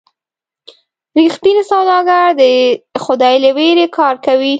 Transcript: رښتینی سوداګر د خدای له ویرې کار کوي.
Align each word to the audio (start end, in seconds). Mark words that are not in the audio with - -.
رښتینی 1.19 1.63
سوداګر 1.71 2.25
د 2.41 2.43
خدای 3.05 3.35
له 3.43 3.49
ویرې 3.57 3.85
کار 3.97 4.15
کوي. 4.25 4.49